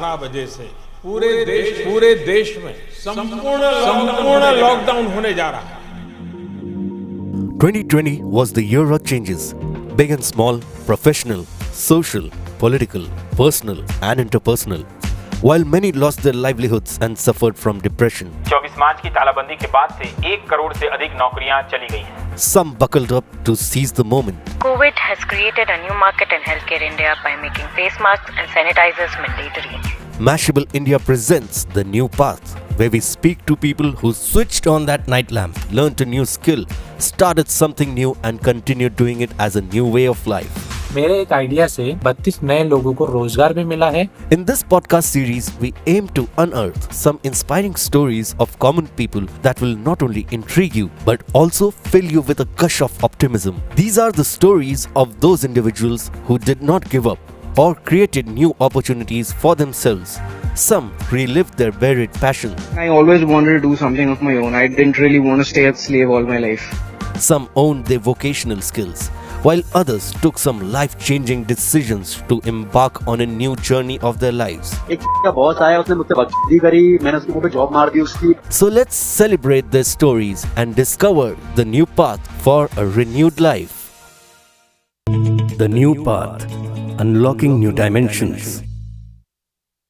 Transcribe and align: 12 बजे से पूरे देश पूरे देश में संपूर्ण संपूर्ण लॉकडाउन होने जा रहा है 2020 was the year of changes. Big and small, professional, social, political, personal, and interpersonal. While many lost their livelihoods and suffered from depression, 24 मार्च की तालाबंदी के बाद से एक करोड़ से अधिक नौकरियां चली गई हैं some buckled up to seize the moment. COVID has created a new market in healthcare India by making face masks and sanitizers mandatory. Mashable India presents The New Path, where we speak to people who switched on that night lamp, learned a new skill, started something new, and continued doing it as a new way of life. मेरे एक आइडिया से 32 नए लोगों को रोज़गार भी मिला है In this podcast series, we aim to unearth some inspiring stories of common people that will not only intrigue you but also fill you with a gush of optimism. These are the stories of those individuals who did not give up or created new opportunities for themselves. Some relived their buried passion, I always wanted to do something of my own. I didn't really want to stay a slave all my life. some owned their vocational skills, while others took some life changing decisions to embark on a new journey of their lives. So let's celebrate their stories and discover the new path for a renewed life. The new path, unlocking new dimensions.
12 0.00 0.16
बजे 0.22 0.46
से 0.46 0.68
पूरे 1.02 1.28
देश 1.44 1.84
पूरे 1.86 2.14
देश 2.26 2.56
में 2.64 2.74
संपूर्ण 3.04 3.70
संपूर्ण 3.86 4.50
लॉकडाउन 4.60 5.06
होने 5.14 5.32
जा 5.34 5.50
रहा 5.50 5.60
है 5.60 5.78
2020 7.62 8.12
was 8.36 8.52
the 8.58 8.62
year 8.68 8.84
of 8.96 9.02
changes. 9.10 9.42
Big 9.96 10.12
and 10.14 10.24
small, 10.24 10.60
professional, 10.86 11.42
social, 11.80 12.30
political, 12.62 13.04
personal, 13.40 13.82
and 14.10 14.22
interpersonal. 14.24 14.86
While 15.41 15.65
many 15.65 15.91
lost 15.91 16.23
their 16.23 16.33
livelihoods 16.33 16.97
and 17.01 17.17
suffered 17.17 17.57
from 17.63 17.81
depression, 17.87 18.31
24 18.51 18.79
मार्च 18.79 19.01
की 19.01 19.09
तालाबंदी 19.17 19.55
के 19.55 19.67
बाद 19.79 19.97
से 20.01 20.33
एक 20.33 20.47
करोड़ 20.49 20.73
से 20.73 20.87
अधिक 20.99 21.17
नौकरियां 21.21 21.61
चली 21.71 21.87
गई 21.91 22.03
हैं 22.03 22.25
some 22.37 22.73
buckled 22.73 23.11
up 23.11 23.23
to 23.45 23.55
seize 23.55 23.91
the 23.93 24.03
moment. 24.03 24.43
COVID 24.59 24.93
has 24.93 25.17
created 25.19 25.69
a 25.69 25.77
new 25.83 25.93
market 25.93 26.31
in 26.31 26.41
healthcare 26.41 26.81
India 26.81 27.15
by 27.23 27.35
making 27.37 27.67
face 27.75 27.97
masks 28.01 28.31
and 28.37 28.49
sanitizers 28.49 29.15
mandatory. 29.21 29.79
Mashable 30.19 30.67
India 30.73 30.99
presents 30.99 31.63
The 31.65 31.83
New 31.83 32.09
Path, 32.09 32.55
where 32.77 32.89
we 32.89 32.99
speak 32.99 33.45
to 33.45 33.55
people 33.55 33.91
who 33.91 34.13
switched 34.13 34.67
on 34.67 34.85
that 34.85 35.07
night 35.07 35.31
lamp, 35.31 35.57
learned 35.71 36.01
a 36.01 36.05
new 36.05 36.25
skill, 36.25 36.65
started 36.97 37.49
something 37.49 37.93
new, 37.93 38.17
and 38.23 38.41
continued 38.41 38.95
doing 38.95 39.21
it 39.21 39.31
as 39.39 39.55
a 39.55 39.61
new 39.61 39.85
way 39.85 40.07
of 40.07 40.25
life. 40.27 40.68
मेरे 40.94 41.18
एक 41.20 41.32
आइडिया 41.32 41.66
से 41.68 41.84
32 42.04 42.42
नए 42.42 42.62
लोगों 42.68 42.92
को 43.00 43.06
रोज़गार 43.06 43.52
भी 43.54 43.64
मिला 43.72 43.90
है 43.90 44.02
In 44.36 44.44
this 44.46 44.62
podcast 44.72 45.16
series, 45.16 45.50
we 45.64 45.70
aim 45.92 46.08
to 46.18 46.24
unearth 46.44 46.88
some 47.00 47.20
inspiring 47.30 47.76
stories 47.82 48.32
of 48.44 48.56
common 48.64 48.88
people 49.00 49.28
that 49.46 49.62
will 49.64 49.76
not 49.88 50.02
only 50.06 50.24
intrigue 50.38 50.78
you 50.80 50.90
but 51.10 51.22
also 51.42 51.70
fill 51.92 52.10
you 52.16 52.24
with 52.30 52.42
a 52.46 52.48
gush 52.64 52.80
of 52.88 53.04
optimism. 53.10 53.62
These 53.76 53.98
are 54.06 54.10
the 54.20 54.26
stories 54.32 54.88
of 55.04 55.14
those 55.26 55.44
individuals 55.50 56.10
who 56.26 56.38
did 56.50 56.66
not 56.72 56.90
give 56.96 57.06
up 57.06 57.18
or 57.56 57.70
created 57.92 58.34
new 58.40 58.52
opportunities 58.68 59.32
for 59.32 59.54
themselves. 59.54 60.18
Some 60.66 60.92
relived 61.12 61.56
their 61.56 61.72
buried 61.86 62.12
passion, 62.26 62.56
I 62.76 62.88
always 62.88 63.24
wanted 63.24 63.60
to 63.60 63.60
do 63.68 63.76
something 63.76 64.10
of 64.10 64.22
my 64.22 64.36
own. 64.36 64.54
I 64.54 64.66
didn't 64.66 64.98
really 64.98 65.20
want 65.20 65.40
to 65.40 65.50
stay 65.54 65.66
a 65.66 65.74
slave 65.88 66.10
all 66.18 66.32
my 66.36 66.38
life. 66.50 66.70
some 67.24 67.46
owned 67.62 67.84
their 67.88 67.98
vocational 68.04 68.60
skills, 68.66 69.00
while 69.42 69.62
others 69.74 70.12
took 70.20 70.38
some 70.38 70.72
life 70.72 70.98
changing 70.98 71.44
decisions 71.44 72.22
to 72.28 72.40
embark 72.44 73.06
on 73.06 73.20
a 73.22 73.26
new 73.26 73.56
journey 73.56 73.98
of 74.00 74.18
their 74.20 74.32
lives. 74.32 74.76
So 78.50 78.66
let's 78.68 78.96
celebrate 78.96 79.70
their 79.70 79.84
stories 79.84 80.46
and 80.56 80.76
discover 80.76 81.36
the 81.54 81.64
new 81.64 81.86
path 81.86 82.20
for 82.42 82.68
a 82.76 82.86
renewed 82.86 83.40
life. 83.40 83.76
The 85.58 85.68
new 85.68 86.04
path, 86.04 86.44
unlocking 87.00 87.58
new 87.58 87.72
dimensions. 87.72 88.69